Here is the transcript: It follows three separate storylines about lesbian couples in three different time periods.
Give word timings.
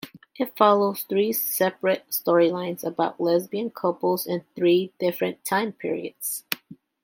It 0.39 0.57
follows 0.57 1.03
three 1.03 1.31
separate 1.31 2.09
storylines 2.09 2.83
about 2.83 3.21
lesbian 3.21 3.69
couples 3.69 4.25
in 4.25 4.43
three 4.55 4.91
different 4.97 5.45
time 5.45 5.73
periods. 5.73 6.43